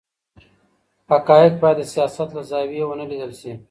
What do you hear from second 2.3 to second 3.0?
له زاویې